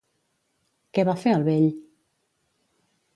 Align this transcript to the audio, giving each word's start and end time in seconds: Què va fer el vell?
Què 0.97 1.05
va 1.09 1.15
fer 1.25 1.35
el 1.39 1.45
vell? 1.49 1.69